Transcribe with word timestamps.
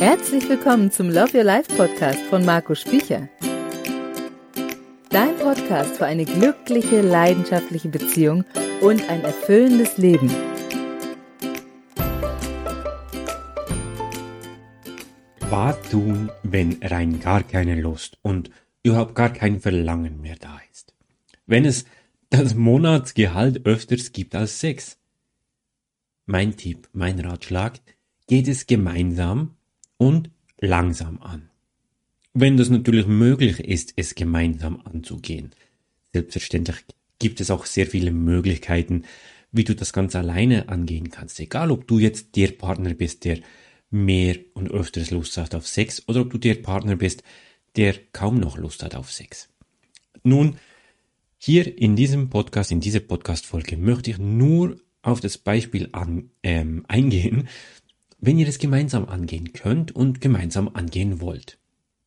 Herzlich 0.00 0.48
willkommen 0.48 0.90
zum 0.90 1.10
Love 1.10 1.36
Your 1.36 1.44
Life 1.44 1.76
Podcast 1.76 2.20
von 2.30 2.42
Marco 2.42 2.74
Spicher. 2.74 3.28
Dein 5.10 5.36
Podcast 5.36 5.98
für 5.98 6.06
eine 6.06 6.24
glückliche, 6.24 7.02
leidenschaftliche 7.02 7.90
Beziehung 7.90 8.46
und 8.80 9.06
ein 9.10 9.20
erfüllendes 9.20 9.98
Leben. 9.98 10.30
Was 15.50 15.82
tun, 15.90 16.30
wenn 16.44 16.82
rein 16.82 17.20
gar 17.20 17.42
keine 17.42 17.78
Lust 17.78 18.16
und 18.22 18.50
überhaupt 18.82 19.14
gar 19.14 19.34
kein 19.34 19.60
Verlangen 19.60 20.22
mehr 20.22 20.36
da 20.40 20.58
ist? 20.72 20.94
Wenn 21.44 21.66
es 21.66 21.84
das 22.30 22.54
Monatsgehalt 22.54 23.66
öfters 23.66 24.12
gibt 24.12 24.34
als 24.34 24.60
Sex? 24.60 24.96
Mein 26.24 26.56
Tipp, 26.56 26.88
mein 26.94 27.20
Ratschlag, 27.20 27.80
geht 28.26 28.48
es 28.48 28.66
gemeinsam 28.66 29.56
und 30.00 30.30
langsam 30.58 31.20
an. 31.20 31.50
Wenn 32.32 32.56
das 32.56 32.70
natürlich 32.70 33.06
möglich 33.06 33.60
ist, 33.60 33.92
es 33.96 34.14
gemeinsam 34.14 34.80
anzugehen. 34.82 35.50
Selbstverständlich 36.14 36.78
gibt 37.18 37.40
es 37.40 37.50
auch 37.50 37.66
sehr 37.66 37.86
viele 37.86 38.10
Möglichkeiten, 38.10 39.04
wie 39.52 39.64
du 39.64 39.74
das 39.74 39.92
ganz 39.92 40.16
alleine 40.16 40.70
angehen 40.70 41.10
kannst. 41.10 41.38
Egal, 41.38 41.70
ob 41.70 41.86
du 41.86 41.98
jetzt 41.98 42.34
der 42.36 42.48
Partner 42.48 42.94
bist, 42.94 43.26
der 43.26 43.40
mehr 43.90 44.38
und 44.54 44.70
öfters 44.70 45.10
Lust 45.10 45.36
hat 45.36 45.54
auf 45.54 45.66
Sex, 45.66 46.02
oder 46.08 46.22
ob 46.22 46.30
du 46.30 46.38
der 46.38 46.54
Partner 46.54 46.96
bist, 46.96 47.22
der 47.76 47.94
kaum 48.12 48.40
noch 48.40 48.56
Lust 48.56 48.82
hat 48.82 48.94
auf 48.94 49.12
Sex. 49.12 49.50
Nun, 50.22 50.56
hier 51.36 51.76
in 51.76 51.94
diesem 51.94 52.30
Podcast, 52.30 52.72
in 52.72 52.80
dieser 52.80 53.00
Podcast-Folge 53.00 53.76
möchte 53.76 54.12
ich 54.12 54.18
nur 54.18 54.78
auf 55.02 55.20
das 55.20 55.36
Beispiel 55.36 55.90
an, 55.92 56.30
ähm, 56.42 56.84
eingehen, 56.88 57.48
wenn 58.20 58.38
ihr 58.38 58.48
es 58.48 58.58
gemeinsam 58.58 59.06
angehen 59.06 59.52
könnt 59.52 59.92
und 59.94 60.20
gemeinsam 60.20 60.70
angehen 60.72 61.20
wollt, 61.20 61.58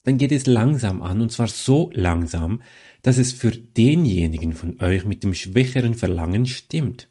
dann 0.04 0.18
geht 0.18 0.32
es 0.32 0.46
langsam 0.46 1.02
an 1.02 1.22
und 1.22 1.32
zwar 1.32 1.48
so 1.48 1.90
langsam, 1.94 2.62
dass 3.02 3.18
es 3.18 3.32
für 3.32 3.52
denjenigen 3.52 4.54
von 4.54 4.80
euch 4.82 5.06
mit 5.06 5.24
dem 5.24 5.34
schwächeren 5.34 5.94
Verlangen 5.94 6.46
stimmt. 6.46 7.10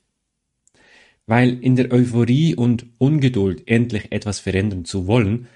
Weil 1.26 1.58
in 1.62 1.76
der 1.76 1.90
Euphorie 1.92 2.54
und 2.54 2.86
Ungeduld 2.98 3.66
endlich 3.66 4.12
etwas 4.12 4.40
verändern 4.40 4.84
zu 4.84 5.06
wollen, 5.06 5.48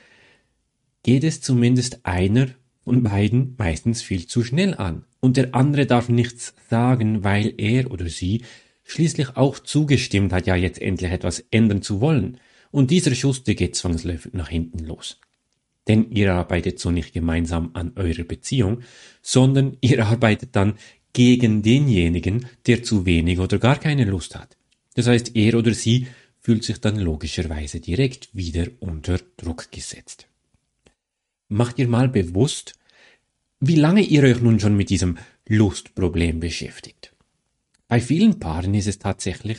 geht 1.02 1.24
es 1.24 1.40
zumindest 1.40 2.00
einer 2.04 2.48
von 2.84 3.02
beiden 3.02 3.54
meistens 3.58 4.00
viel 4.00 4.26
zu 4.26 4.42
schnell 4.42 4.74
an 4.74 5.04
und 5.20 5.36
der 5.36 5.54
andere 5.54 5.86
darf 5.86 6.08
nichts 6.08 6.54
sagen, 6.70 7.24
weil 7.24 7.52
er 7.58 7.90
oder 7.90 8.08
sie 8.08 8.42
schließlich 8.84 9.36
auch 9.36 9.58
zugestimmt 9.58 10.32
hat, 10.32 10.46
ja 10.46 10.54
jetzt 10.54 10.80
endlich 10.80 11.10
etwas 11.10 11.40
ändern 11.50 11.82
zu 11.82 12.00
wollen. 12.00 12.38
Und 12.70 12.90
dieser 12.90 13.14
Schuss, 13.14 13.44
der 13.44 13.54
geht 13.54 13.76
zwangsläufig 13.76 14.32
nach 14.34 14.48
hinten 14.48 14.80
los. 14.80 15.18
Denn 15.88 16.10
ihr 16.10 16.34
arbeitet 16.34 16.78
so 16.78 16.90
nicht 16.90 17.12
gemeinsam 17.12 17.70
an 17.74 17.92
eurer 17.96 18.24
Beziehung, 18.24 18.80
sondern 19.22 19.76
ihr 19.80 20.04
arbeitet 20.04 20.56
dann 20.56 20.74
gegen 21.12 21.62
denjenigen, 21.62 22.46
der 22.66 22.82
zu 22.82 23.06
wenig 23.06 23.38
oder 23.38 23.58
gar 23.58 23.78
keine 23.78 24.04
Lust 24.04 24.34
hat. 24.34 24.56
Das 24.94 25.06
heißt, 25.06 25.36
er 25.36 25.54
oder 25.54 25.72
sie 25.72 26.08
fühlt 26.40 26.64
sich 26.64 26.78
dann 26.78 26.98
logischerweise 26.98 27.80
direkt 27.80 28.28
wieder 28.34 28.66
unter 28.80 29.18
Druck 29.36 29.70
gesetzt. 29.70 30.26
Macht 31.48 31.78
ihr 31.78 31.88
mal 31.88 32.08
bewusst, 32.08 32.74
wie 33.60 33.76
lange 33.76 34.02
ihr 34.02 34.22
euch 34.24 34.40
nun 34.40 34.60
schon 34.60 34.76
mit 34.76 34.90
diesem 34.90 35.18
Lustproblem 35.48 36.40
beschäftigt. 36.40 37.12
Bei 37.88 38.00
vielen 38.00 38.38
Paaren 38.38 38.74
ist 38.74 38.88
es 38.88 38.98
tatsächlich 38.98 39.58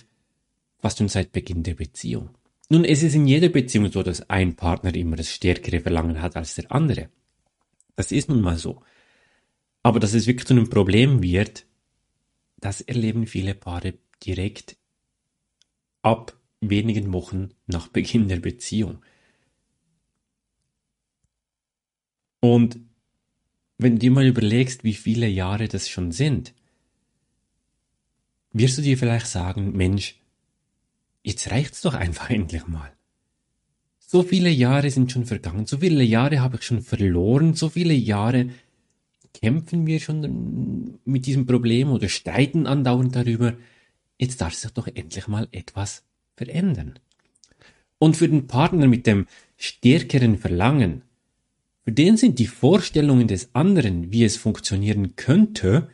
fast 0.79 0.97
schon 0.97 1.07
seit 1.07 1.31
Beginn 1.31 1.63
der 1.63 1.75
Beziehung. 1.75 2.29
Nun, 2.69 2.83
es 2.83 3.01
ist 3.01 3.15
in 3.15 3.27
jeder 3.27 3.49
Beziehung 3.49 3.91
so, 3.91 4.03
dass 4.03 4.29
ein 4.29 4.55
Partner 4.55 4.93
immer 4.93 5.15
das 5.15 5.31
stärkere 5.31 5.79
Verlangen 5.79 6.21
hat 6.21 6.35
als 6.35 6.55
der 6.55 6.71
andere. 6.71 7.09
Das 7.95 8.11
ist 8.11 8.29
nun 8.29 8.41
mal 8.41 8.57
so. 8.57 8.81
Aber 9.83 9.99
dass 9.99 10.13
es 10.13 10.27
wirklich 10.27 10.47
zu 10.47 10.53
einem 10.53 10.69
Problem 10.69 11.23
wird, 11.23 11.65
das 12.57 12.81
erleben 12.81 13.25
viele 13.25 13.55
Paare 13.55 13.93
direkt 14.25 14.75
ab 16.01 16.37
wenigen 16.59 17.13
Wochen 17.13 17.49
nach 17.67 17.87
Beginn 17.87 18.27
der 18.27 18.39
Beziehung. 18.39 19.01
Und 22.39 22.79
wenn 23.77 23.93
du 23.93 23.99
dir 23.99 24.11
mal 24.11 24.25
überlegst, 24.25 24.83
wie 24.83 24.93
viele 24.93 25.27
Jahre 25.27 25.67
das 25.67 25.87
schon 25.89 26.11
sind, 26.11 26.53
wirst 28.51 28.77
du 28.77 28.81
dir 28.81 28.97
vielleicht 28.97 29.27
sagen, 29.27 29.71
Mensch, 29.73 30.19
jetzt 31.27 31.51
reicht's 31.51 31.81
doch 31.81 31.93
einfach 31.93 32.29
endlich 32.39 32.67
mal. 32.67 32.91
So 33.99 34.23
viele 34.23 34.49
Jahre 34.49 34.89
sind 34.89 35.11
schon 35.11 35.25
vergangen, 35.25 35.65
so 35.65 35.79
viele 35.79 36.03
Jahre 36.03 36.39
habe 36.39 36.55
ich 36.55 36.63
schon 36.63 36.81
verloren, 36.81 37.53
so 37.53 37.67
viele 37.69 37.93
Jahre 37.93 38.49
kämpfen 39.33 39.85
wir 39.85 39.99
schon 39.99 40.99
mit 41.03 41.25
diesem 41.25 41.45
Problem 41.45 41.91
oder 41.91 42.07
streiten 42.07 42.65
andauernd 42.65 43.15
darüber. 43.15 43.53
Jetzt 44.17 44.39
darf 44.41 44.53
sich 44.53 44.71
doch 44.71 44.87
endlich 44.87 45.27
mal 45.27 45.47
etwas 45.51 46.03
verändern. 46.35 46.99
Und 47.99 48.15
für 48.15 48.29
den 48.29 48.47
Partner 48.47 48.87
mit 48.87 49.05
dem 49.05 49.27
stärkeren 49.57 50.37
Verlangen, 50.37 51.01
für 51.83 51.91
den 51.91 52.15
sind 52.15 52.39
die 52.39 52.47
Vorstellungen 52.47 53.27
des 53.27 53.49
anderen, 53.53 54.11
wie 54.11 54.23
es 54.23 54.37
funktionieren 54.37 55.15
könnte, 55.17 55.89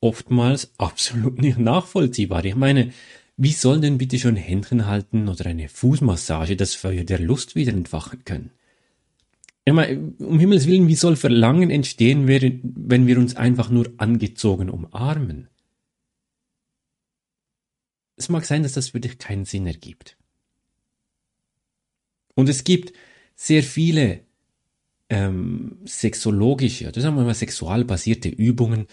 oftmals 0.00 0.72
absolut 0.78 1.40
nicht 1.40 1.58
nachvollziehbar. 1.58 2.44
Ich 2.44 2.56
meine, 2.56 2.92
wie 3.38 3.52
soll 3.52 3.80
denn 3.80 3.98
bitte 3.98 4.18
schon 4.18 4.34
Händchen 4.34 4.86
halten 4.86 5.28
oder 5.28 5.46
eine 5.46 5.68
Fußmassage 5.68 6.56
das 6.56 6.74
Feuer 6.74 7.04
der 7.04 7.20
Lust 7.20 7.54
wieder 7.54 7.72
entfachen 7.72 8.24
können? 8.24 8.50
Ich 9.64 9.72
meine, 9.72 10.12
um 10.18 10.40
Himmels 10.40 10.66
Willen, 10.66 10.88
wie 10.88 10.96
soll 10.96 11.14
Verlangen 11.14 11.70
entstehen, 11.70 12.26
wenn 12.26 13.06
wir 13.06 13.16
uns 13.16 13.36
einfach 13.36 13.70
nur 13.70 13.92
angezogen 13.98 14.70
umarmen? 14.70 15.48
Es 18.16 18.28
mag 18.28 18.44
sein, 18.44 18.64
dass 18.64 18.72
das 18.72 18.88
für 18.88 18.98
dich 18.98 19.18
keinen 19.18 19.44
Sinn 19.44 19.68
ergibt. 19.68 20.16
Und 22.34 22.48
es 22.48 22.64
gibt 22.64 22.92
sehr 23.36 23.62
viele 23.62 24.22
ähm, 25.10 25.78
sexologische, 25.84 26.88
oder 26.88 27.00
sagen 27.00 27.14
wir 27.14 27.24
mal 27.24 27.34
sexualbasierte 27.34 28.28
Übungen, 28.28 28.88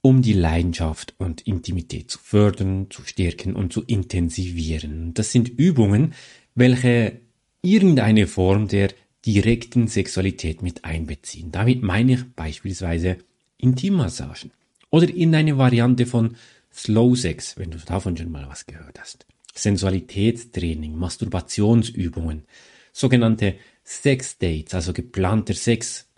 um 0.00 0.22
die 0.22 0.32
Leidenschaft 0.32 1.14
und 1.18 1.42
Intimität 1.42 2.10
zu 2.10 2.18
fördern, 2.18 2.86
zu 2.90 3.02
stärken 3.02 3.56
und 3.56 3.72
zu 3.72 3.82
intensivieren. 3.82 5.14
Das 5.14 5.32
sind 5.32 5.48
Übungen, 5.48 6.14
welche 6.54 7.20
irgendeine 7.62 8.26
Form 8.26 8.68
der 8.68 8.90
direkten 9.26 9.88
Sexualität 9.88 10.62
mit 10.62 10.84
einbeziehen. 10.84 11.50
Damit 11.50 11.82
meine 11.82 12.14
ich 12.14 12.24
beispielsweise 12.34 13.18
Intimmassagen 13.56 14.52
oder 14.90 15.08
in 15.08 15.34
eine 15.34 15.58
Variante 15.58 16.06
von 16.06 16.36
Slow 16.72 17.16
Sex, 17.16 17.56
wenn 17.56 17.70
du 17.70 17.78
davon 17.78 18.16
schon 18.16 18.30
mal 18.30 18.48
was 18.48 18.66
gehört 18.66 19.00
hast. 19.00 19.26
Sensualitätstraining, 19.54 20.96
Masturbationsübungen, 20.96 22.44
sogenannte 22.92 23.56
Sex 23.82 24.38
Dates, 24.38 24.74
also 24.74 24.92
geplanter 24.92 25.54
Sex 25.54 26.08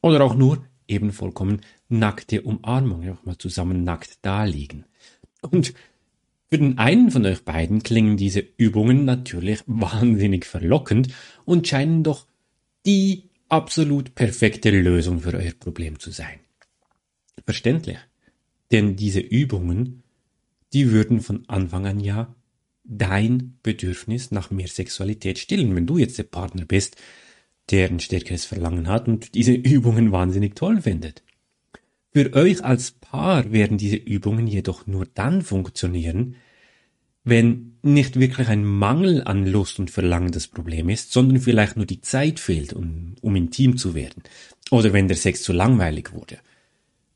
oder 0.00 0.24
auch 0.24 0.34
nur 0.34 0.64
eben 0.86 1.12
vollkommen 1.12 1.60
nackte 1.88 2.42
Umarmung, 2.42 3.02
einfach 3.02 3.24
mal 3.24 3.38
zusammen 3.38 3.84
nackt 3.84 4.18
daliegen. 4.22 4.84
Und 5.40 5.74
für 6.50 6.58
den 6.58 6.78
einen 6.78 7.10
von 7.10 7.26
euch 7.26 7.44
beiden 7.44 7.82
klingen 7.82 8.16
diese 8.16 8.40
Übungen 8.56 9.04
natürlich 9.04 9.62
wahnsinnig 9.66 10.44
verlockend 10.46 11.08
und 11.44 11.66
scheinen 11.66 12.02
doch 12.02 12.26
die 12.86 13.24
absolut 13.48 14.14
perfekte 14.14 14.70
Lösung 14.70 15.20
für 15.20 15.34
euer 15.34 15.52
Problem 15.52 15.98
zu 15.98 16.10
sein. 16.10 16.40
Verständlich. 17.44 17.98
Denn 18.70 18.96
diese 18.96 19.20
Übungen, 19.20 20.02
die 20.72 20.90
würden 20.90 21.20
von 21.20 21.48
Anfang 21.48 21.86
an 21.86 22.00
ja 22.00 22.34
dein 22.84 23.58
Bedürfnis 23.62 24.30
nach 24.30 24.50
mehr 24.50 24.68
Sexualität 24.68 25.38
stillen. 25.38 25.74
Wenn 25.74 25.86
du 25.86 25.98
jetzt 25.98 26.18
der 26.18 26.24
Partner 26.24 26.64
bist, 26.64 26.96
der 27.70 27.88
ein 27.88 28.00
stärkeres 28.00 28.44
Verlangen 28.44 28.88
hat 28.88 29.08
und 29.08 29.34
diese 29.34 29.52
Übungen 29.54 30.12
wahnsinnig 30.12 30.56
toll 30.56 30.80
findet. 30.82 31.22
Für 32.18 32.32
euch 32.32 32.64
als 32.64 32.90
Paar 32.90 33.52
werden 33.52 33.78
diese 33.78 33.94
Übungen 33.94 34.48
jedoch 34.48 34.88
nur 34.88 35.06
dann 35.06 35.40
funktionieren, 35.40 36.34
wenn 37.22 37.78
nicht 37.82 38.18
wirklich 38.18 38.48
ein 38.48 38.64
Mangel 38.64 39.22
an 39.22 39.46
Lust 39.46 39.78
und 39.78 39.92
Verlangen 39.92 40.32
das 40.32 40.48
Problem 40.48 40.88
ist, 40.88 41.12
sondern 41.12 41.38
vielleicht 41.38 41.76
nur 41.76 41.86
die 41.86 42.00
Zeit 42.00 42.40
fehlt, 42.40 42.72
um, 42.72 43.14
um 43.20 43.36
intim 43.36 43.76
zu 43.76 43.94
werden. 43.94 44.24
Oder 44.72 44.92
wenn 44.92 45.06
der 45.06 45.16
Sex 45.16 45.44
zu 45.44 45.52
langweilig 45.52 46.12
wurde. 46.12 46.38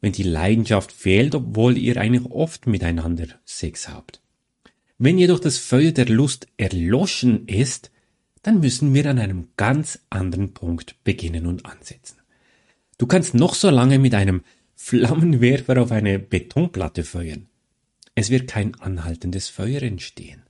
Wenn 0.01 0.13
die 0.13 0.23
Leidenschaft 0.23 0.93
fehlt, 0.93 1.35
obwohl 1.35 1.79
ihr 1.79 1.97
eigentlich 1.97 2.31
oft 2.31 2.69
miteinander 2.69 3.27
Sex 3.45 3.89
habt. 3.89 4.23
Wenn 4.99 5.19
jedoch 5.19 5.41
das 5.41 5.59
Feuer 5.59 5.91
der 5.91 6.07
Lust 6.07 6.47
erloschen 6.59 7.49
ist, 7.49 7.91
dann 8.43 8.61
müssen 8.61 8.95
wir 8.95 9.07
an 9.07 9.19
einem 9.19 9.49
ganz 9.57 9.99
anderen 10.11 10.55
Punkt 10.55 10.95
beginnen 11.03 11.47
und 11.47 11.67
ansetzen. 11.67 12.19
Du 12.99 13.09
kannst 13.09 13.35
noch 13.35 13.57
so 13.57 13.69
lange 13.69 13.99
mit 13.99 14.15
einem 14.15 14.43
Flammenwerfer 14.85 15.81
auf 15.81 15.93
eine 15.93 16.19
Betonplatte 16.19 17.05
feuern. 17.05 17.47
Es 18.17 18.31
wird 18.31 18.49
kein 18.49 18.75
anhaltendes 18.81 19.49
Feuer 19.49 19.81
entstehen. 19.81 20.43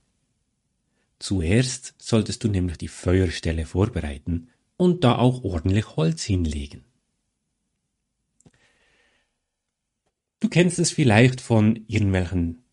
Zuerst 1.19 1.93
solltest 1.99 2.43
du 2.43 2.47
nämlich 2.47 2.79
die 2.79 2.87
Feuerstelle 2.87 3.67
vorbereiten 3.67 4.49
und 4.75 5.03
da 5.03 5.19
auch 5.19 5.43
ordentlich 5.43 5.95
Holz 5.97 6.23
hinlegen. 6.23 6.83
Du 10.39 10.49
kennst 10.49 10.79
es 10.79 10.89
vielleicht 10.89 11.39
von 11.39 11.85
irgendwelchen 11.87 12.63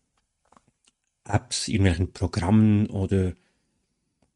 Apps, 1.25 1.67
irgendwelchen 1.67 2.11
Programmen 2.11 2.87
oder 2.87 3.33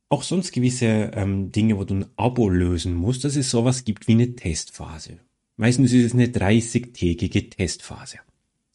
auch 0.10 0.22
sonst 0.22 0.52
gewisse 0.52 1.10
ähm, 1.16 1.52
Dinge, 1.52 1.80
wo 1.80 1.86
du 1.86 1.96
ein 1.96 2.06
Abo 2.18 2.50
lösen 2.50 2.94
musst, 2.94 3.24
dass 3.24 3.36
es 3.36 3.50
sowas 3.50 3.84
gibt 3.84 4.08
wie 4.08 4.14
eine 4.14 4.36
Testphase. 4.36 5.20
Meistens 5.58 5.94
ist 5.94 6.06
es 6.06 6.14
eine 6.14 6.28
30-tägige 6.28 7.50
Testphase. 7.50 8.20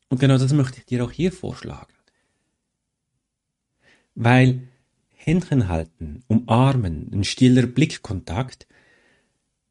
Und 0.08 0.20
genau 0.20 0.38
das 0.38 0.52
möchte 0.52 0.78
ich 0.78 0.86
dir 0.86 1.04
auch 1.04 1.12
hier 1.12 1.32
vorschlagen. 1.32 1.92
Weil 4.14 4.68
Händchen 5.14 5.68
halten, 5.68 6.24
umarmen, 6.26 7.10
ein 7.12 7.24
stiller 7.24 7.66
Blickkontakt, 7.66 8.66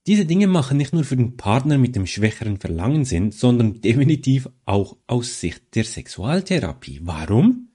diese 0.07 0.25
Dinge 0.25 0.47
machen 0.47 0.77
nicht 0.77 0.94
nur 0.94 1.03
für 1.03 1.17
den 1.17 1.38
Partner 1.38 1.77
mit 1.77 1.95
dem 1.95 2.07
schwächeren 2.07 2.59
Verlangen 2.59 3.06
Sinn, 3.06 3.31
sondern 3.31 3.81
definitiv 3.81 4.50
auch 4.65 4.97
aus 5.07 5.39
Sicht 5.39 5.75
der 5.75 5.83
Sexualtherapie. 5.83 7.01
Warum? 7.03 7.69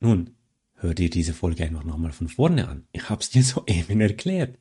Nun, 0.00 0.30
hör 0.74 0.94
dir 0.94 1.10
diese 1.10 1.32
Folge 1.32 1.64
einfach 1.64 1.84
nochmal 1.84 2.12
von 2.12 2.28
vorne 2.28 2.66
an. 2.66 2.86
Ich 2.92 3.08
hab's 3.08 3.30
dir 3.30 3.42
soeben 3.44 4.00
erklärt. 4.00 4.58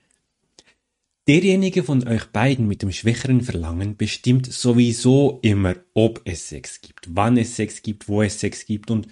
Derjenige 1.32 1.84
von 1.84 2.06
euch 2.06 2.26
beiden 2.26 2.68
mit 2.68 2.82
dem 2.82 2.92
schwächeren 2.92 3.40
Verlangen 3.40 3.96
bestimmt 3.96 4.52
sowieso 4.52 5.40
immer, 5.42 5.76
ob 5.94 6.20
es 6.26 6.50
Sex 6.50 6.82
gibt, 6.82 7.08
wann 7.16 7.38
es 7.38 7.56
Sex 7.56 7.82
gibt, 7.84 8.10
wo 8.10 8.22
es 8.22 8.42
Sex 8.42 8.66
gibt 8.66 8.92
und 8.92 9.08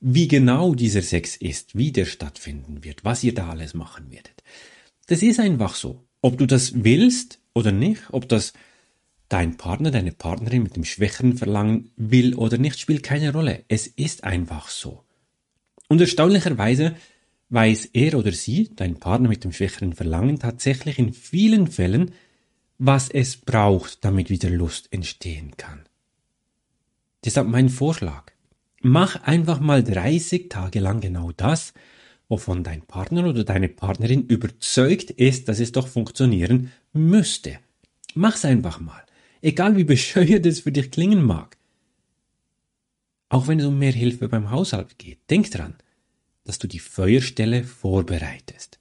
wie 0.00 0.26
genau 0.26 0.74
dieser 0.74 1.00
Sex 1.00 1.36
ist, 1.36 1.78
wie 1.78 1.92
der 1.92 2.06
stattfinden 2.06 2.82
wird, 2.82 3.04
was 3.04 3.22
ihr 3.22 3.34
da 3.34 3.50
alles 3.50 3.72
machen 3.72 4.10
werdet. 4.10 4.42
Das 5.06 5.22
ist 5.22 5.38
einfach 5.38 5.76
so. 5.76 6.02
Ob 6.22 6.38
du 6.38 6.46
das 6.46 6.82
willst 6.82 7.38
oder 7.54 7.70
nicht, 7.70 8.02
ob 8.10 8.28
das 8.28 8.52
dein 9.28 9.56
Partner, 9.56 9.92
deine 9.92 10.10
Partnerin 10.10 10.64
mit 10.64 10.74
dem 10.74 10.84
schwächeren 10.84 11.36
Verlangen 11.36 11.92
will 11.96 12.34
oder 12.34 12.58
nicht, 12.58 12.80
spielt 12.80 13.04
keine 13.04 13.32
Rolle. 13.32 13.64
Es 13.68 13.86
ist 13.86 14.24
einfach 14.24 14.70
so. 14.70 15.04
Und 15.86 16.00
erstaunlicherweise 16.00 16.96
weiß 17.54 17.90
er 17.92 18.18
oder 18.18 18.32
sie, 18.32 18.70
dein 18.74 18.96
Partner 18.96 19.28
mit 19.28 19.44
dem 19.44 19.52
schwächeren 19.52 19.92
Verlangen, 19.92 20.38
tatsächlich 20.40 20.98
in 20.98 21.12
vielen 21.12 21.68
Fällen, 21.68 22.10
was 22.78 23.08
es 23.08 23.36
braucht, 23.36 24.04
damit 24.04 24.28
wieder 24.28 24.50
Lust 24.50 24.92
entstehen 24.92 25.56
kann. 25.56 25.84
Deshalb 27.24 27.48
mein 27.48 27.68
Vorschlag. 27.68 28.32
Mach 28.82 29.22
einfach 29.22 29.60
mal 29.60 29.82
30 29.82 30.50
Tage 30.50 30.80
lang 30.80 31.00
genau 31.00 31.30
das, 31.32 31.72
wovon 32.28 32.64
dein 32.64 32.82
Partner 32.82 33.26
oder 33.26 33.44
deine 33.44 33.68
Partnerin 33.68 34.26
überzeugt 34.26 35.10
ist, 35.10 35.48
dass 35.48 35.60
es 35.60 35.72
doch 35.72 35.86
funktionieren 35.86 36.72
müsste. 36.92 37.58
Mach's 38.14 38.44
einfach 38.44 38.80
mal. 38.80 39.02
Egal 39.40 39.76
wie 39.76 39.84
bescheuert 39.84 40.44
es 40.44 40.60
für 40.60 40.72
dich 40.72 40.90
klingen 40.90 41.22
mag. 41.22 41.56
Auch 43.28 43.46
wenn 43.46 43.60
es 43.60 43.66
um 43.66 43.78
mehr 43.78 43.92
Hilfe 43.92 44.28
beim 44.28 44.50
Haushalt 44.50 44.98
geht, 44.98 45.18
denk 45.30 45.50
dran 45.50 45.76
dass 46.44 46.58
du 46.58 46.68
die 46.68 46.78
Feuerstelle 46.78 47.64
vorbereitest. 47.64 48.78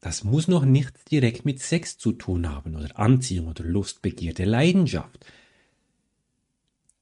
Das 0.00 0.24
muss 0.24 0.46
noch 0.46 0.64
nichts 0.64 1.04
direkt 1.04 1.44
mit 1.44 1.60
Sex 1.60 1.98
zu 1.98 2.12
tun 2.12 2.48
haben 2.48 2.76
oder 2.76 2.98
Anziehung 2.98 3.48
oder 3.48 3.64
Lust, 3.64 4.02
Begierde, 4.02 4.44
Leidenschaft. 4.44 5.24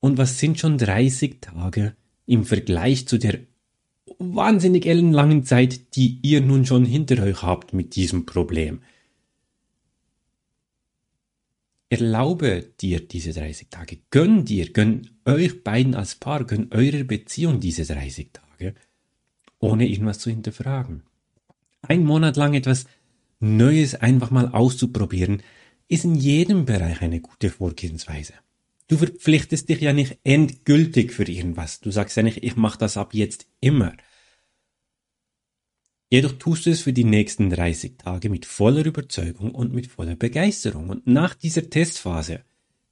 Und 0.01 0.19
was 0.19 0.39
sind 0.39 0.59
schon 0.59 0.79
30 0.79 1.41
Tage 1.41 1.97
im 2.27 2.45
Vergleich 2.45 3.07
zu 3.09 3.19
der 3.19 3.41
wahnsinnig 4.19 4.87
ellenlangen 4.87 5.45
Zeit, 5.45 5.97
die 5.97 6.21
ihr 6.23 6.41
nun 6.41 6.65
schon 6.65 6.85
hinter 6.85 7.23
euch 7.23 7.43
habt 7.43 7.73
mit 7.73 7.97
diesem 7.97 8.25
Problem? 8.25 8.83
Erlaube 11.89 12.73
dir 12.81 13.07
diese 13.07 13.33
30 13.33 13.69
Tage. 13.71 13.99
Gönn 14.11 14.45
dir, 14.45 14.73
gönn 14.73 15.11
euch 15.25 15.63
beiden 15.63 15.95
als 15.95 16.17
Paar, 16.17 16.45
gönn 16.45 16.69
eurer 16.73 17.05
Beziehung 17.05 17.61
diese 17.61 17.85
30 17.85 18.33
Tage 18.33 18.75
ohne 19.67 19.89
irgendwas 19.89 20.19
zu 20.19 20.31
hinterfragen. 20.31 21.03
Ein 21.83 22.05
Monat 22.05 22.37
lang 22.37 22.55
etwas 22.55 22.87
Neues 23.39 23.95
einfach 23.95 24.31
mal 24.31 24.49
auszuprobieren, 24.49 25.43
ist 25.89 26.05
in 26.05 26.15
jedem 26.15 26.65
Bereich 26.65 27.03
eine 27.03 27.21
gute 27.21 27.51
Vorgehensweise. 27.51 28.33
Du 28.89 28.97
verpflichtest 28.97 29.69
dich 29.69 29.81
ja 29.81 29.93
nicht 29.93 30.19
endgültig 30.25 31.13
für 31.13 31.29
irgendwas. 31.29 31.81
Du 31.81 31.91
sagst 31.91 32.17
ja 32.17 32.23
nicht, 32.23 32.43
ich 32.43 32.57
mache 32.57 32.79
das 32.79 32.97
ab 32.97 33.15
jetzt 33.15 33.47
immer. 33.61 33.93
Jedoch 36.09 36.33
tust 36.33 36.67
du 36.67 36.71
es 36.71 36.83
für 36.83 36.93
die 36.93 37.05
nächsten 37.05 37.51
30 37.51 37.99
Tage 37.99 38.31
mit 38.31 38.47
voller 38.47 38.85
Überzeugung 38.85 39.53
und 39.55 39.75
mit 39.75 39.89
voller 39.89 40.15
Begeisterung. 40.15 40.89
Und 40.89 41.07
nach 41.07 41.35
dieser 41.35 41.69
Testphase 41.69 42.43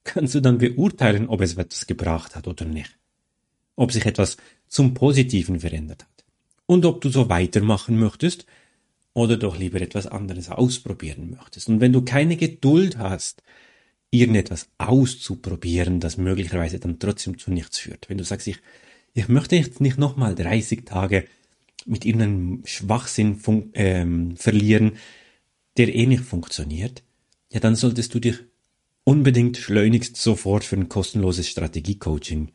kannst 0.03 0.35
du 0.35 0.41
dann 0.41 0.59
beurteilen, 0.59 1.29
ob 1.29 1.41
es 1.41 1.56
etwas 1.56 1.87
gebracht 1.87 2.35
hat 2.35 2.49
oder 2.49 2.65
nicht. 2.65 2.99
Ob 3.76 3.93
sich 3.93 4.05
etwas 4.05 4.37
zum 4.67 4.94
Positiven 4.94 5.61
verändert 5.61 6.03
hat 6.03 6.13
und 6.66 6.87
ob 6.87 7.00
du 7.00 7.08
so 7.08 7.28
weitermachen 7.28 7.99
möchtest 7.99 8.46
oder 9.12 9.37
doch 9.37 9.58
lieber 9.58 9.81
etwas 9.81 10.06
anderes 10.06 10.50
ausprobieren 10.50 11.37
möchtest. 11.38 11.69
Und 11.69 11.81
wenn 11.81 11.93
du 11.93 12.02
keine 12.02 12.37
Geduld 12.37 12.99
hast, 12.99 13.43
irgendetwas 14.11 14.69
auszuprobieren, 14.78 16.00
das 16.00 16.16
möglicherweise 16.16 16.78
dann 16.78 16.99
trotzdem 16.99 17.38
zu 17.38 17.50
nichts 17.50 17.78
führt. 17.78 18.08
Wenn 18.08 18.19
du 18.19 18.25
sagst, 18.25 18.46
ich, 18.46 18.58
ich 19.12 19.28
möchte 19.28 19.56
jetzt 19.56 19.81
nicht 19.81 19.99
nochmal 19.99 20.34
30 20.34 20.84
Tage 20.84 21.26
mit 21.87 22.05
irgendeinem 22.05 22.62
Schwachsinn 22.64 23.40
ähm, 23.75 24.37
verlieren, 24.37 24.93
der 25.76 25.94
eh 25.94 26.06
nicht 26.06 26.22
funktioniert, 26.22 27.02
ja, 27.52 27.61
dann 27.61 27.76
solltest 27.76 28.14
du 28.14 28.20
dich 28.20 28.38
unbedingt 29.05 29.56
schleunigst 29.56 30.16
sofort 30.16 30.64
für 30.64 30.76
ein 30.76 30.88
kostenloses 30.88 31.49
Strategiecoaching, 31.49 32.52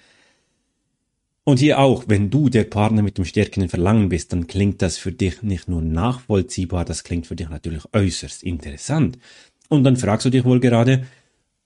Und 1.44 1.60
hier 1.60 1.80
auch, 1.80 2.04
wenn 2.08 2.30
du 2.30 2.50
der 2.50 2.66
Partner 2.66 3.02
mit 3.02 3.18
dem 3.18 3.26
stärkeren 3.26 3.68
Verlangen 3.68 4.10
bist, 4.10 4.32
dann 4.32 4.46
klingt 4.46 4.84
das 4.84 5.00
für 5.00 5.12
dich 5.12 5.42
nicht 5.42 5.68
nur 5.68 5.82
nachvollziehbar, 5.82 6.86
das 6.86 7.04
klingt 7.04 7.26
für 7.26 7.36
dich 7.36 7.50
natürlich 7.50 7.84
äußerst 7.92 8.44
interessant. 8.44 9.18
Und 9.68 9.84
dann 9.84 9.98
fragst 9.98 10.28
du 10.28 10.30
dich 10.30 10.46
wohl 10.46 10.60
gerade, 10.60 11.08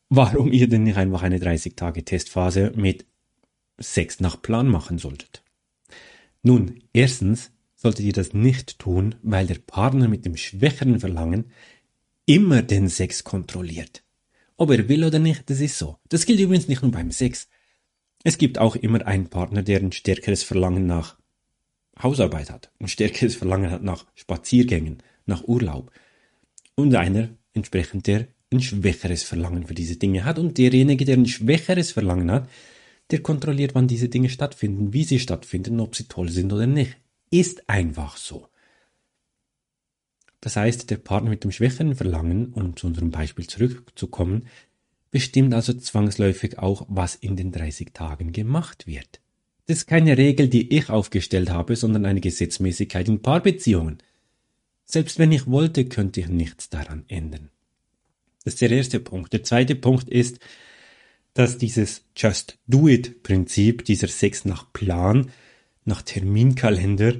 warum 0.08 0.54
ihr 0.54 0.70
denn 0.70 0.84
nicht 0.84 0.96
einfach 0.96 1.24
eine 1.24 1.42
30 1.42 1.76
Tage 1.76 2.06
Testphase 2.06 2.72
mit 2.78 3.06
Sex 3.78 4.22
nach 4.22 4.42
Plan 4.42 4.70
machen 4.70 4.98
solltet. 4.98 5.44
Nun, 6.42 6.82
erstens 6.94 7.52
solltet 7.82 8.06
ihr 8.06 8.14
das 8.14 8.34
nicht 8.34 8.78
tun, 8.78 9.16
weil 9.24 9.48
der 9.48 9.56
Partner 9.56 10.10
mit 10.10 10.26
dem 10.26 10.36
schwächeren 10.36 11.00
Verlangen 11.00 11.46
immer 12.26 12.62
den 12.62 12.90
Sex 12.90 13.24
kontrolliert. 13.24 14.04
Ob 14.58 14.72
er 14.72 14.90
will 14.90 15.06
oder 15.06 15.20
nicht, 15.20 15.50
das 15.50 15.62
ist 15.62 15.78
so. 15.78 15.98
Das 16.10 16.26
gilt 16.26 16.42
übrigens 16.42 16.68
nicht 16.68 16.82
nur 16.82 16.92
beim 16.92 17.12
Sex. 17.12 17.48
Es 18.26 18.38
gibt 18.38 18.58
auch 18.58 18.76
immer 18.76 19.08
einen 19.08 19.30
Partner, 19.30 19.64
der 19.64 19.80
ein 19.80 19.94
stärkeres 19.94 20.44
Verlangen 20.44 20.86
nach 20.86 21.18
Hausarbeit 22.04 22.50
hat, 22.50 22.70
ein 22.80 22.90
stärkeres 22.90 23.36
Verlangen 23.36 23.72
hat 23.72 23.84
nach 23.84 24.06
Spaziergängen, 24.16 24.98
nach 25.26 25.46
Urlaub. 25.46 25.92
Und 26.76 26.94
einer 26.96 27.30
entsprechend, 27.54 28.08
der 28.08 28.28
ein 28.52 28.62
schwächeres 28.62 29.24
Verlangen 29.24 29.68
für 29.68 29.74
diese 29.74 29.96
Dinge 29.96 30.26
hat. 30.26 30.40
Und 30.40 30.58
derjenige, 30.58 31.06
der 31.06 31.16
ein 31.16 31.26
schwächeres 31.26 31.92
Verlangen 31.92 32.30
hat, 32.30 32.50
der 33.12 33.22
kontrolliert, 33.22 33.74
wann 33.74 33.88
diese 33.88 34.10
Dinge 34.10 34.30
stattfinden, 34.30 34.94
wie 34.94 35.04
sie 35.04 35.20
stattfinden, 35.20 35.80
ob 35.80 35.96
sie 35.96 36.06
toll 36.06 36.30
sind 36.30 36.52
oder 36.52 36.68
nicht. 36.68 36.98
Ist 37.32 37.70
einfach 37.70 38.18
so. 38.18 38.48
Das 40.42 40.56
heißt, 40.56 40.90
der 40.90 40.98
Partner 40.98 41.32
mit 41.32 41.44
dem 41.44 41.52
schwächeren 41.52 41.96
Verlangen, 41.96 42.54
um 42.54 42.76
zu 42.76 42.88
unserem 42.88 43.12
Beispiel 43.12 43.48
zurückzukommen, 43.48 44.48
bestimmt 45.12 45.54
also 45.54 45.74
zwangsläufig 45.74 46.60
auch, 46.60 46.86
was 46.88 47.16
in 47.16 47.36
den 47.36 47.52
30 47.52 47.94
Tagen 47.94 48.32
gemacht 48.32 48.88
wird. 48.88 49.20
Das 49.66 49.80
ist 49.80 49.88
keine 49.88 50.18
Regel, 50.18 50.48
die 50.48 50.76
ich 50.76 50.90
aufgestellt 50.90 51.50
habe, 51.50 51.76
sondern 51.76 52.06
eine 52.06 52.22
Gesetzmäßigkeit 52.22 53.08
in 53.08 53.22
Paarbeziehungen. 53.22 54.00
Selbst 54.86 55.20
wenn 55.20 55.32
ich 55.32 55.46
wollte, 55.46 55.86
könnte 55.86 56.22
ich 56.22 56.30
nichts 56.30 56.70
daran 56.70 57.04
ändern. 57.08 57.52
Das 58.44 58.56
ist 58.56 58.62
der 58.62 58.72
erste 58.72 59.00
Punkt. 59.00 59.34
Der 59.34 59.44
zweite 59.44 59.76
Punkt 59.76 60.10
ist, 60.10 60.40
dass 61.34 61.58
dieses 61.58 62.04
Just 62.16 62.58
Do 62.66 62.88
It 62.88 63.22
Prinzip, 63.22 63.86
dieser 63.86 64.08
Sex 64.08 64.46
nach 64.46 64.74
Plan, 64.74 65.32
nach 65.90 66.02
Terminkalender, 66.02 67.16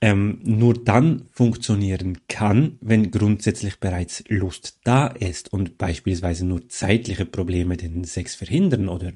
ähm, 0.00 0.38
nur 0.44 0.84
dann 0.84 1.26
funktionieren 1.32 2.18
kann, 2.28 2.78
wenn 2.80 3.10
grundsätzlich 3.10 3.80
bereits 3.80 4.22
Lust 4.28 4.78
da 4.84 5.08
ist 5.08 5.52
und 5.52 5.78
beispielsweise 5.78 6.44
nur 6.44 6.68
zeitliche 6.68 7.24
Probleme 7.26 7.76
den 7.76 8.04
Sex 8.04 8.34
verhindern 8.34 8.88
oder 8.88 9.12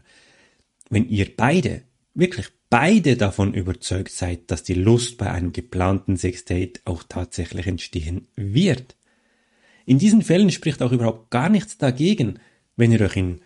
wenn 0.88 1.08
ihr 1.08 1.36
beide, 1.36 1.82
wirklich 2.14 2.48
beide 2.70 3.16
davon 3.16 3.54
überzeugt 3.54 4.12
seid, 4.12 4.50
dass 4.50 4.62
die 4.62 4.74
Lust 4.74 5.18
bei 5.18 5.30
einem 5.30 5.52
geplanten 5.52 6.16
Sexdate 6.16 6.80
auch 6.84 7.04
tatsächlich 7.08 7.66
entstehen 7.66 8.26
wird. 8.34 8.96
In 9.86 9.98
diesen 9.98 10.22
Fällen 10.22 10.50
spricht 10.50 10.82
auch 10.82 10.92
überhaupt 10.92 11.30
gar 11.30 11.48
nichts 11.48 11.78
dagegen, 11.78 12.38
wenn 12.76 12.92
ihr 12.92 13.00
euch 13.02 13.16
in 13.16 13.40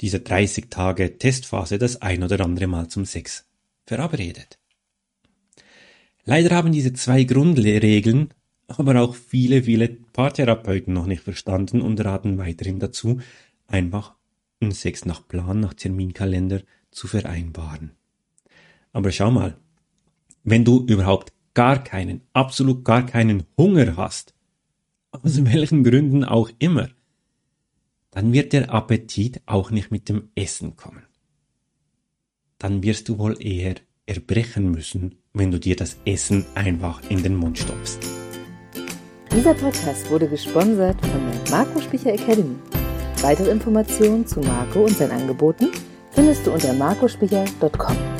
dieser 0.00 0.20
30 0.20 0.70
Tage 0.70 1.18
Testphase 1.18 1.78
das 1.78 2.00
ein 2.00 2.22
oder 2.22 2.40
andere 2.40 2.66
Mal 2.66 2.88
zum 2.88 3.04
Sex 3.04 3.44
verabredet. 3.86 4.58
Leider 6.24 6.54
haben 6.54 6.72
diese 6.72 6.92
zwei 6.92 7.24
Grundregeln 7.24 8.32
aber 8.78 9.00
auch 9.00 9.14
viele, 9.14 9.64
viele 9.64 9.88
Paartherapeuten 9.88 10.92
noch 10.92 11.06
nicht 11.06 11.22
verstanden 11.22 11.80
und 11.80 12.02
raten 12.04 12.38
weiterhin 12.38 12.78
dazu, 12.78 13.20
einfach 13.66 14.14
einen 14.60 14.72
Sex 14.72 15.04
nach 15.04 15.26
Plan, 15.26 15.60
nach 15.60 15.74
Terminkalender 15.74 16.62
zu 16.90 17.06
vereinbaren. 17.06 17.92
Aber 18.92 19.10
schau 19.10 19.30
mal, 19.30 19.56
wenn 20.44 20.64
du 20.64 20.84
überhaupt 20.86 21.32
gar 21.54 21.82
keinen, 21.82 22.22
absolut 22.32 22.84
gar 22.84 23.06
keinen 23.06 23.44
Hunger 23.56 23.96
hast, 23.96 24.34
aus 25.10 25.44
welchen 25.44 25.84
Gründen 25.84 26.24
auch 26.24 26.50
immer, 26.58 26.88
dann 28.10 28.32
wird 28.32 28.52
der 28.52 28.72
Appetit 28.72 29.40
auch 29.46 29.70
nicht 29.70 29.90
mit 29.90 30.08
dem 30.08 30.30
Essen 30.34 30.76
kommen. 30.76 31.04
Dann 32.62 32.82
wirst 32.84 33.08
du 33.08 33.18
wohl 33.18 33.36
eher 33.44 33.74
erbrechen 34.06 34.70
müssen, 34.70 35.16
wenn 35.34 35.50
du 35.50 35.58
dir 35.58 35.74
das 35.74 35.96
Essen 36.04 36.46
einfach 36.54 37.02
in 37.10 37.22
den 37.24 37.34
Mund 37.34 37.58
stopfst. 37.58 37.98
Dieser 39.34 39.54
Podcast 39.54 40.08
wurde 40.10 40.28
gesponsert 40.28 41.00
von 41.00 41.20
der 41.28 41.50
Marco 41.50 41.80
Spicher 41.80 42.12
Academy. 42.14 42.54
Weitere 43.20 43.50
Informationen 43.50 44.26
zu 44.26 44.40
Marco 44.40 44.84
und 44.84 44.96
seinen 44.96 45.10
Angeboten 45.10 45.70
findest 46.12 46.46
du 46.46 46.52
unter 46.52 46.72
marcospicher.com. 46.72 48.11